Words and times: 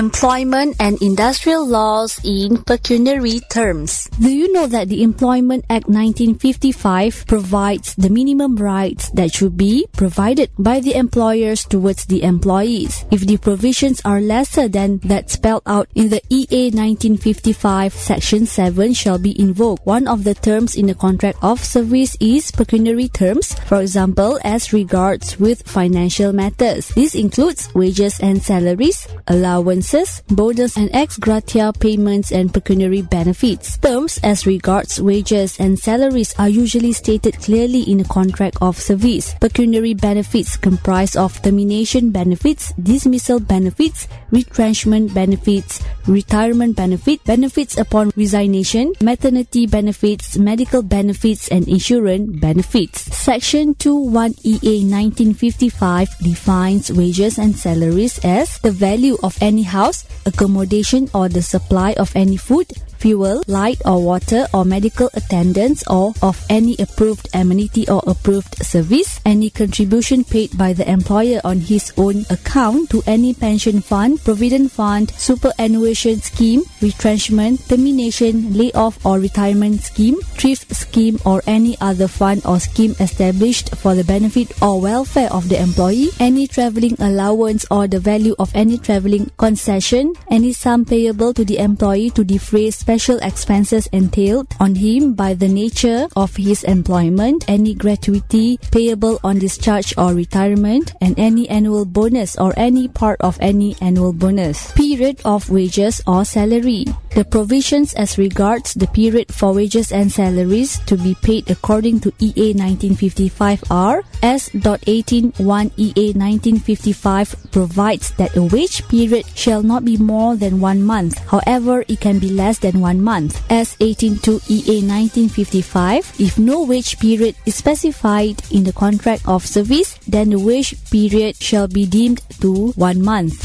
Employment 0.00 0.76
and 0.80 0.96
industrial 1.02 1.68
laws 1.68 2.24
in 2.24 2.64
pecuniary 2.64 3.38
terms. 3.52 4.08
Do 4.18 4.32
you 4.32 4.50
know 4.50 4.66
that 4.66 4.88
the 4.88 5.02
Employment 5.02 5.66
Act 5.68 5.92
1955 5.92 7.26
provides 7.26 7.94
the 7.96 8.08
minimum 8.08 8.56
rights 8.56 9.10
that 9.10 9.34
should 9.34 9.58
be 9.58 9.84
provided 9.92 10.48
by 10.58 10.80
the 10.80 10.94
employers 10.94 11.66
towards 11.66 12.06
the 12.06 12.22
employees? 12.22 13.04
If 13.10 13.28
the 13.28 13.36
provisions 13.36 14.00
are 14.02 14.22
lesser 14.22 14.68
than 14.68 15.04
that 15.04 15.28
spelled 15.28 15.64
out 15.66 15.90
in 15.94 16.08
the 16.08 16.22
EA 16.30 16.72
1955, 16.72 17.92
Section 17.92 18.46
7 18.46 18.94
shall 18.94 19.18
be 19.18 19.38
invoked. 19.38 19.84
One 19.84 20.08
of 20.08 20.24
the 20.24 20.32
terms 20.32 20.76
in 20.76 20.86
the 20.86 20.94
contract 20.94 21.36
of 21.42 21.62
service 21.62 22.16
is 22.20 22.50
pecuniary 22.50 23.08
terms, 23.08 23.52
for 23.68 23.82
example, 23.82 24.40
as 24.44 24.72
regards 24.72 25.38
with 25.38 25.68
financial 25.68 26.32
matters. 26.32 26.88
This 26.88 27.14
includes 27.14 27.68
wages 27.74 28.18
and 28.20 28.40
salaries, 28.40 29.06
allowance 29.28 29.89
bonus 30.28 30.76
and 30.76 30.88
ex 30.92 31.18
gratia 31.18 31.72
payments 31.72 32.30
and 32.30 32.54
pecuniary 32.54 33.02
benefits. 33.02 33.78
Terms 33.78 34.20
as 34.22 34.46
regards 34.46 35.00
wages 35.00 35.58
and 35.58 35.78
salaries 35.78 36.34
are 36.38 36.48
usually 36.48 36.92
stated 36.92 37.34
clearly 37.42 37.82
in 37.82 37.98
a 37.98 38.04
contract 38.04 38.56
of 38.60 38.78
service. 38.78 39.34
Pecuniary 39.40 39.94
benefits 39.94 40.56
comprise 40.56 41.16
of 41.16 41.42
termination 41.42 42.10
benefits, 42.12 42.72
dismissal 42.74 43.40
benefits, 43.40 44.06
retrenchment 44.30 45.12
benefits, 45.12 45.82
retirement 46.06 46.76
benefit, 46.76 47.22
benefits 47.24 47.76
upon 47.76 48.12
resignation, 48.16 48.92
maternity 49.02 49.66
benefits, 49.66 50.38
medical 50.38 50.82
benefits, 50.82 51.48
and 51.48 51.66
insurance 51.66 52.30
benefits. 52.38 53.00
Section 53.10 53.74
21EA 53.74 54.86
1955 54.86 56.08
defines 56.22 56.92
wages 56.92 57.38
and 57.38 57.56
salaries 57.56 58.18
as 58.22 58.58
the 58.60 58.70
value 58.70 59.16
of 59.22 59.36
any 59.40 59.62
house, 59.62 59.79
accommodation, 60.26 61.08
or 61.14 61.28
the 61.28 61.42
supply 61.42 61.92
of 61.96 62.14
any 62.14 62.36
food, 62.36 62.66
fuel, 63.00 63.42
light 63.46 63.80
or 63.84 64.02
water 64.02 64.46
or 64.52 64.64
medical 64.64 65.08
attendance 65.14 65.82
or 65.88 66.12
of 66.22 66.44
any 66.50 66.76
approved 66.78 67.28
amenity 67.34 67.88
or 67.88 68.02
approved 68.06 68.54
service, 68.64 69.20
any 69.24 69.48
contribution 69.48 70.22
paid 70.22 70.56
by 70.56 70.72
the 70.72 70.88
employer 70.88 71.40
on 71.44 71.60
his 71.60 71.92
own 71.96 72.24
account 72.28 72.90
to 72.90 73.02
any 73.06 73.32
pension 73.32 73.80
fund, 73.80 74.22
provident 74.22 74.70
fund, 74.70 75.10
superannuation 75.16 76.20
scheme, 76.20 76.62
retrenchment, 76.82 77.58
termination, 77.68 78.52
layoff 78.52 79.04
or 79.04 79.18
retirement 79.18 79.80
scheme, 79.82 80.20
thrift 80.36 80.74
scheme 80.74 81.18
or 81.24 81.42
any 81.46 81.76
other 81.80 82.06
fund 82.06 82.42
or 82.44 82.60
scheme 82.60 82.94
established 83.00 83.74
for 83.76 83.94
the 83.94 84.04
benefit 84.04 84.50
or 84.62 84.80
welfare 84.80 85.32
of 85.32 85.48
the 85.48 85.60
employee, 85.60 86.08
any 86.20 86.46
traveling 86.46 86.96
allowance 87.00 87.64
or 87.70 87.86
the 87.86 88.00
value 88.00 88.34
of 88.38 88.50
any 88.54 88.76
traveling 88.76 89.30
concession, 89.38 90.12
any 90.30 90.52
sum 90.52 90.84
payable 90.84 91.32
to 91.32 91.44
the 91.44 91.58
employee 91.58 92.10
to 92.10 92.24
defray 92.24 92.70
special 92.90 93.22
expenses 93.22 93.86
entailed 93.92 94.50
on 94.58 94.74
him 94.74 95.14
by 95.14 95.32
the 95.32 95.46
nature 95.46 96.08
of 96.16 96.34
his 96.34 96.64
employment, 96.64 97.44
any 97.46 97.72
gratuity 97.72 98.58
payable 98.72 99.20
on 99.22 99.38
discharge 99.38 99.94
or 99.96 100.12
retirement, 100.12 100.92
and 101.00 101.14
any 101.16 101.48
annual 101.48 101.84
bonus 101.84 102.34
or 102.34 102.52
any 102.56 102.88
part 102.88 103.14
of 103.20 103.38
any 103.38 103.76
annual 103.80 104.12
bonus. 104.12 104.72
Period 104.72 105.22
of 105.24 105.48
wages 105.48 106.02
or 106.04 106.24
salary. 106.24 106.84
The 107.14 107.24
provisions 107.24 107.92
as 107.94 108.18
regards 108.18 108.74
the 108.74 108.86
period 108.86 109.34
for 109.34 109.54
wages 109.54 109.90
and 109.90 110.10
salaries 110.10 110.78
to 110.86 110.96
be 110.96 111.14
paid 111.14 111.50
according 111.50 112.00
to 112.00 112.12
EA 112.18 112.54
1955 112.54 113.70
are 113.70 114.02
S.18 114.22 115.38
1 115.38 115.70
EA 115.76 116.06
1955 116.14 117.50
provides 117.50 118.10
that 118.12 118.36
a 118.36 118.42
wage 118.42 118.86
period 118.88 119.26
shall 119.34 119.62
not 119.62 119.84
be 119.84 119.96
more 119.96 120.36
than 120.36 120.60
one 120.60 120.82
month. 120.82 121.18
However, 121.26 121.84
it 121.88 122.00
can 122.00 122.18
be 122.18 122.30
less 122.30 122.58
than 122.58 122.79
one 122.80 123.00
month. 123.00 123.40
As 123.50 123.76
182 123.78 124.40
EA 124.48 124.80
1955, 124.82 126.20
if 126.20 126.38
no 126.38 126.64
wage 126.64 126.98
period 126.98 127.36
is 127.46 127.54
specified 127.54 128.42
in 128.50 128.64
the 128.64 128.72
contract 128.72 129.26
of 129.28 129.46
service, 129.46 129.94
then 130.08 130.30
the 130.30 130.38
wage 130.38 130.74
period 130.90 131.36
shall 131.36 131.68
be 131.68 131.86
deemed 131.86 132.20
to 132.40 132.72
one 132.72 133.02
month. 133.02 133.36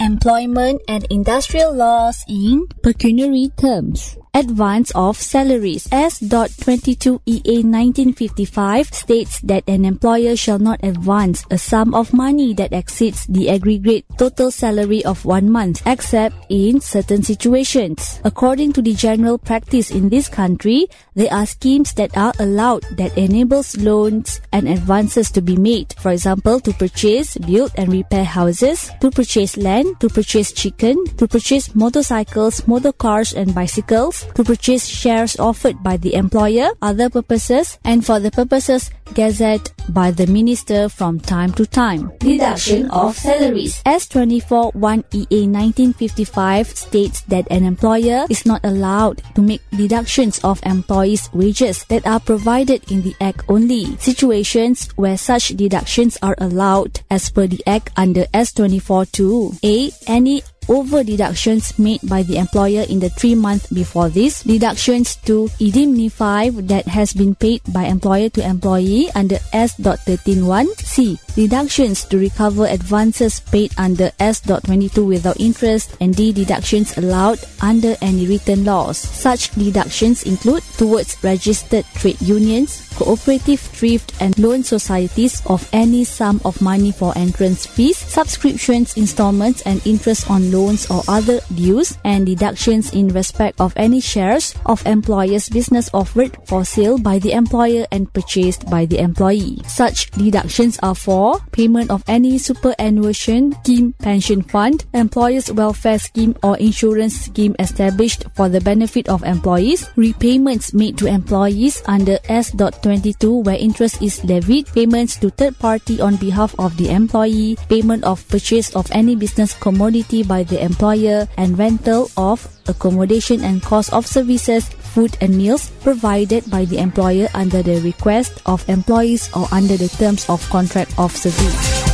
Employment 0.00 0.82
and 0.88 1.06
industrial 1.10 1.72
laws 1.74 2.24
in 2.28 2.66
pecuniary 2.82 3.50
terms 3.56 4.16
advance 4.34 4.90
of 4.94 5.16
salaries. 5.16 5.88
S.22 5.92 7.20
EA 7.24 7.62
1955 7.62 8.92
states 8.92 9.40
that 9.40 9.62
an 9.68 9.84
employer 9.84 10.36
shall 10.36 10.58
not 10.58 10.82
advance 10.82 11.46
a 11.50 11.58
sum 11.58 11.94
of 11.94 12.12
money 12.12 12.52
that 12.54 12.72
exceeds 12.72 13.26
the 13.26 13.48
aggregate 13.48 14.04
total 14.18 14.50
salary 14.50 15.04
of 15.04 15.24
one 15.24 15.48
month, 15.50 15.82
except 15.86 16.34
in 16.50 16.80
certain 16.80 17.22
situations. 17.22 18.20
According 18.24 18.72
to 18.74 18.82
the 18.82 18.94
general 18.94 19.38
practice 19.38 19.90
in 19.90 20.08
this 20.08 20.28
country, 20.28 20.88
there 21.14 21.32
are 21.32 21.46
schemes 21.46 21.94
that 21.94 22.16
are 22.16 22.34
allowed 22.40 22.82
that 22.96 23.16
enables 23.16 23.76
loans 23.76 24.40
and 24.52 24.68
advances 24.68 25.30
to 25.30 25.40
be 25.40 25.56
made. 25.56 25.94
For 25.98 26.10
example, 26.10 26.58
to 26.60 26.72
purchase, 26.72 27.38
build 27.38 27.72
and 27.76 27.92
repair 27.92 28.24
houses, 28.24 28.90
to 29.00 29.10
purchase 29.10 29.56
land, 29.56 30.00
to 30.00 30.08
purchase 30.08 30.52
chicken, 30.52 31.04
to 31.16 31.28
purchase 31.28 31.74
motorcycles, 31.74 32.66
motor 32.66 32.92
cars 32.92 33.32
and 33.32 33.54
bicycles, 33.54 34.23
to 34.34 34.44
purchase 34.44 34.86
shares 34.86 35.38
offered 35.38 35.82
by 35.82 35.96
the 35.96 36.14
employer, 36.14 36.70
other 36.82 37.10
purposes, 37.10 37.78
and 37.84 38.04
for 38.04 38.20
the 38.20 38.30
purposes 38.30 38.90
gazetted 39.12 39.70
by 39.92 40.10
the 40.10 40.26
minister 40.26 40.88
from 40.88 41.20
time 41.20 41.52
to 41.52 41.66
time. 41.66 42.10
Deduction 42.18 42.90
of 42.90 43.16
salaries. 43.16 43.82
S24 43.84 44.74
1 44.74 45.04
EA 45.12 45.46
1955 45.46 46.68
states 46.68 47.20
that 47.22 47.46
an 47.50 47.64
employer 47.64 48.26
is 48.30 48.46
not 48.46 48.64
allowed 48.64 49.22
to 49.34 49.42
make 49.42 49.62
deductions 49.76 50.40
of 50.42 50.60
employees' 50.64 51.28
wages 51.32 51.84
that 51.84 52.06
are 52.06 52.20
provided 52.20 52.90
in 52.90 53.02
the 53.02 53.14
Act 53.20 53.44
only. 53.48 53.96
Situations 53.98 54.88
where 54.96 55.18
such 55.18 55.48
deductions 55.48 56.18
are 56.22 56.36
allowed 56.38 57.00
as 57.10 57.30
per 57.30 57.46
the 57.46 57.62
Act 57.66 57.90
under 57.96 58.24
S24 58.32 59.12
2. 59.12 59.52
A. 59.62 59.90
Any 60.06 60.42
over 60.68 61.04
deductions 61.04 61.78
made 61.78 62.00
by 62.04 62.22
the 62.22 62.36
employer 62.36 62.84
in 62.88 63.00
the 63.00 63.10
three 63.10 63.34
months 63.34 63.66
before 63.68 64.08
this, 64.08 64.42
deductions 64.42 65.16
to 65.26 65.48
indemnify 65.60 66.50
that 66.50 66.86
has 66.86 67.12
been 67.12 67.34
paid 67.34 67.60
by 67.72 67.84
employer 67.84 68.28
to 68.30 68.44
employee 68.44 69.08
under 69.14 69.36
S.131, 69.52 70.66
C. 70.78 71.18
Deductions 71.34 72.04
to 72.04 72.18
recover 72.18 72.66
advances 72.66 73.40
paid 73.40 73.72
under 73.76 74.10
S.22 74.20 75.06
without 75.06 75.40
interest, 75.40 75.96
and 76.00 76.14
D. 76.14 76.32
Deductions 76.32 76.96
allowed 76.96 77.40
under 77.60 77.96
any 78.00 78.26
written 78.26 78.64
laws. 78.64 78.98
Such 78.98 79.50
deductions 79.54 80.22
include 80.22 80.62
towards 80.78 81.16
registered 81.22 81.84
trade 81.94 82.20
unions, 82.20 82.88
cooperative 82.94 83.60
thrift 83.60 84.14
and 84.20 84.38
loan 84.38 84.62
societies 84.62 85.42
of 85.46 85.68
any 85.72 86.04
sum 86.04 86.40
of 86.44 86.60
money 86.62 86.92
for 86.92 87.16
entrance 87.16 87.66
fees, 87.66 87.98
subscriptions, 87.98 88.96
installments, 88.96 89.62
and 89.62 89.84
interest 89.86 90.30
on 90.30 90.50
loans 90.54 90.86
or 90.86 91.02
other 91.10 91.40
dues, 91.54 91.98
and 92.06 92.26
deductions 92.26 92.94
in 92.94 93.08
respect 93.10 93.60
of 93.60 93.74
any 93.74 93.98
shares 93.98 94.54
of 94.66 94.86
employer's 94.86 95.48
business 95.50 95.90
offered 95.92 96.38
for 96.46 96.64
sale 96.64 96.96
by 96.96 97.18
the 97.18 97.32
employer 97.34 97.84
and 97.90 98.06
purchased 98.14 98.70
by 98.70 98.86
the 98.86 99.02
employee. 99.02 99.58
Such 99.66 100.10
deductions 100.14 100.78
are 100.82 100.94
for 100.94 101.42
payment 101.50 101.90
of 101.90 102.04
any 102.06 102.38
superannuation 102.38 103.52
scheme 103.64 103.92
pension 103.98 104.42
fund, 104.42 104.86
employer's 104.94 105.50
welfare 105.50 105.98
scheme 105.98 106.36
or 106.42 106.56
insurance 106.58 107.26
scheme 107.26 107.56
established 107.58 108.24
for 108.36 108.48
the 108.48 108.60
benefit 108.60 109.08
of 109.08 109.24
employees, 109.24 109.90
repayments 109.96 110.72
made 110.72 110.96
to 110.98 111.06
employees 111.06 111.82
under 111.86 112.18
S.22 112.28 113.44
where 113.44 113.56
interest 113.56 114.00
is 114.02 114.22
levied, 114.24 114.66
payments 114.68 115.16
to 115.16 115.30
third 115.30 115.58
party 115.58 116.00
on 116.00 116.16
behalf 116.16 116.54
of 116.58 116.76
the 116.76 116.90
employee, 116.90 117.56
payment 117.68 118.04
of 118.04 118.22
purchase 118.28 118.74
of 118.76 118.86
any 118.92 119.16
business 119.16 119.54
commodity 119.54 120.22
by 120.22 120.43
the 120.44 120.62
employer, 120.62 121.26
and 121.36 121.58
rental 121.58 122.10
of 122.16 122.46
accommodation 122.68 123.42
and 123.42 123.62
cost 123.62 123.92
of 123.92 124.06
services, 124.06 124.68
food 124.68 125.16
and 125.20 125.36
meals 125.36 125.70
provided 125.82 126.48
by 126.50 126.64
the 126.64 126.78
employer 126.78 127.28
under 127.34 127.62
the 127.62 127.80
request 127.80 128.40
of 128.46 128.66
employees 128.68 129.28
or 129.34 129.48
under 129.52 129.76
the 129.76 129.88
terms 129.88 130.28
of 130.28 130.40
contract 130.50 130.92
of 130.98 131.10
service. 131.10 131.84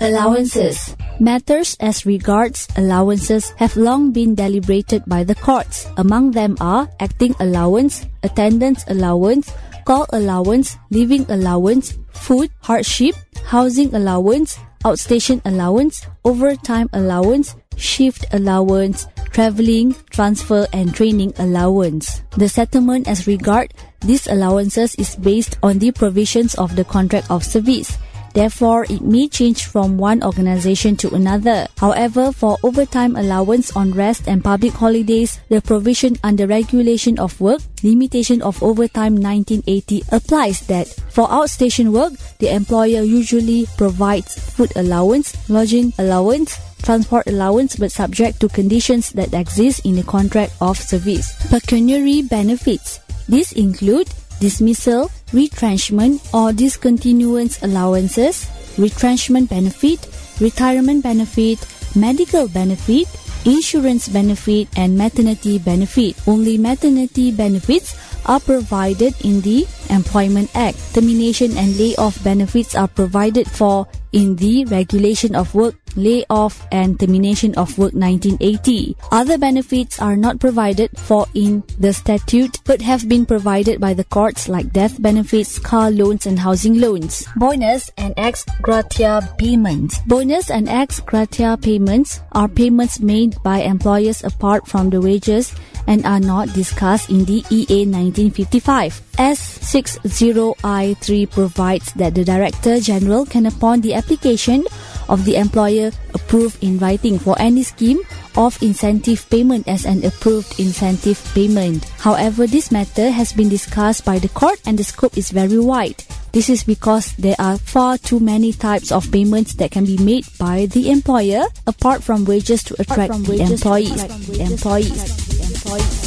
Allowances 0.00 0.96
Matters 1.20 1.76
as 1.78 2.04
regards 2.04 2.66
allowances 2.76 3.54
have 3.62 3.76
long 3.76 4.10
been 4.10 4.34
deliberated 4.34 5.06
by 5.06 5.22
the 5.22 5.36
courts. 5.38 5.86
Among 5.96 6.32
them 6.32 6.58
are 6.60 6.90
acting 6.98 7.38
allowance, 7.38 8.04
attendance 8.24 8.82
allowance, 8.88 9.54
call 9.86 10.06
allowance, 10.10 10.76
living 10.90 11.24
allowance, 11.30 11.94
food, 12.14 12.50
hardship, 12.60 13.14
housing 13.46 13.94
allowance, 13.94 14.58
outstation 14.84 15.40
allowance, 15.44 16.06
overtime 16.24 16.88
allowance, 16.92 17.56
shift 17.76 18.24
allowance, 18.32 19.06
traveling, 19.30 19.94
transfer 20.10 20.66
and 20.72 20.94
training 20.94 21.32
allowance. 21.38 22.22
The 22.36 22.48
settlement 22.48 23.08
as 23.08 23.26
regard 23.26 23.74
these 24.00 24.26
allowances 24.26 24.94
is 24.96 25.16
based 25.16 25.58
on 25.62 25.78
the 25.78 25.90
provisions 25.90 26.54
of 26.54 26.76
the 26.76 26.84
contract 26.84 27.30
of 27.30 27.44
service. 27.44 27.98
Therefore, 28.34 28.84
it 28.90 29.00
may 29.00 29.28
change 29.28 29.66
from 29.70 29.96
one 29.96 30.22
organization 30.22 30.96
to 30.96 31.14
another. 31.14 31.68
However, 31.78 32.32
for 32.32 32.58
overtime 32.62 33.14
allowance 33.14 33.74
on 33.76 33.94
rest 33.94 34.26
and 34.26 34.42
public 34.42 34.72
holidays, 34.74 35.38
the 35.48 35.62
provision 35.62 36.18
under 36.22 36.46
Regulation 36.46 37.18
of 37.18 37.40
Work, 37.40 37.62
Limitation 37.82 38.42
of 38.42 38.60
Overtime 38.62 39.14
1980 39.14 40.02
applies 40.10 40.66
that 40.66 40.88
for 41.14 41.28
outstation 41.28 41.94
work, 41.94 42.12
the 42.40 42.52
employer 42.52 43.06
usually 43.06 43.66
provides 43.78 44.34
food 44.34 44.72
allowance, 44.74 45.32
lodging 45.48 45.92
allowance, 45.98 46.58
transport 46.82 47.26
allowance 47.28 47.76
but 47.76 47.92
subject 47.92 48.40
to 48.40 48.48
conditions 48.48 49.10
that 49.14 49.32
exist 49.32 49.86
in 49.86 49.94
the 49.94 50.02
contract 50.02 50.52
of 50.60 50.76
service. 50.76 51.32
Pecuniary 51.48 52.22
benefits. 52.22 52.98
These 53.28 53.52
include 53.52 54.10
dismissal, 54.40 55.08
retrenchment 55.34 56.22
or 56.32 56.54
discontinuance 56.54 57.60
allowances, 57.62 58.46
retrenchment 58.78 59.50
benefit, 59.50 60.06
retirement 60.40 61.02
benefit, 61.02 61.58
medical 61.94 62.46
benefit, 62.48 63.10
insurance 63.44 64.08
benefit, 64.08 64.68
and 64.78 64.96
maternity 64.96 65.58
benefit. 65.58 66.16
Only 66.26 66.56
maternity 66.56 67.30
benefits 67.30 67.98
are 68.24 68.40
provided 68.40 69.12
in 69.24 69.42
the 69.42 69.66
Employment 69.90 70.48
Act. 70.54 70.78
Termination 70.94 71.56
and 71.58 71.76
layoff 71.76 72.22
benefits 72.24 72.74
are 72.74 72.88
provided 72.88 73.50
for 73.50 73.86
in 74.14 74.36
the 74.36 74.64
Regulation 74.66 75.34
of 75.34 75.54
Work, 75.54 75.74
Layoff 75.96 76.66
and 76.70 76.98
Termination 76.98 77.54
of 77.56 77.76
Work 77.76 77.92
1980. 77.94 78.96
Other 79.10 79.36
benefits 79.36 80.00
are 80.00 80.16
not 80.16 80.38
provided 80.38 80.96
for 80.96 81.26
in 81.34 81.62
the 81.78 81.92
statute 81.92 82.58
but 82.64 82.80
have 82.80 83.08
been 83.08 83.26
provided 83.26 83.80
by 83.80 83.92
the 83.92 84.04
courts 84.04 84.48
like 84.48 84.72
death 84.72 85.02
benefits, 85.02 85.58
car 85.58 85.90
loans 85.90 86.26
and 86.26 86.38
housing 86.38 86.80
loans. 86.80 87.26
Bonus 87.36 87.90
and 87.98 88.14
ex 88.16 88.46
gratia 88.62 89.28
payments. 89.36 89.98
Bonus 90.06 90.48
and 90.48 90.68
ex 90.68 91.00
gratia 91.00 91.58
payments 91.60 92.20
are 92.32 92.48
payments 92.48 93.00
made 93.00 93.36
by 93.42 93.58
employers 93.58 94.22
apart 94.22 94.66
from 94.66 94.90
the 94.90 95.00
wages 95.00 95.54
and 95.86 96.04
are 96.06 96.20
not 96.20 96.52
discussed 96.52 97.10
in 97.10 97.24
the 97.24 97.44
EA 97.50 97.86
1955. 97.86 99.02
S60I3 99.18 101.30
provides 101.30 101.92
that 101.94 102.14
the 102.14 102.24
Director 102.24 102.80
General 102.80 103.26
can 103.26 103.46
upon 103.46 103.80
the 103.80 103.94
application 103.94 104.64
of 105.08 105.24
the 105.24 105.36
employer 105.36 105.90
approve 106.14 106.56
in 106.62 106.78
writing 106.78 107.18
for 107.18 107.36
any 107.38 107.62
scheme 107.62 108.00
of 108.36 108.60
incentive 108.62 109.28
payment 109.30 109.68
as 109.68 109.84
an 109.84 110.04
approved 110.04 110.58
incentive 110.58 111.22
payment. 111.34 111.84
However, 111.98 112.46
this 112.46 112.72
matter 112.72 113.10
has 113.10 113.32
been 113.32 113.48
discussed 113.48 114.04
by 114.04 114.18
the 114.18 114.28
court 114.30 114.60
and 114.66 114.78
the 114.78 114.84
scope 114.84 115.16
is 115.16 115.30
very 115.30 115.58
wide. 115.58 116.02
This 116.32 116.50
is 116.50 116.64
because 116.64 117.14
there 117.14 117.36
are 117.38 117.58
far 117.58 117.96
too 117.96 118.18
many 118.18 118.52
types 118.52 118.90
of 118.90 119.10
payments 119.12 119.54
that 119.54 119.70
can 119.70 119.84
be 119.84 119.96
made 119.98 120.26
by 120.36 120.66
the 120.66 120.90
employer 120.90 121.44
apart 121.68 122.02
from 122.02 122.24
wages 122.24 122.64
to 122.64 122.74
attract 122.80 123.22
the 123.24 123.38
employees. 123.38 124.02
employees. 124.40 125.23
Employees. 125.64 126.03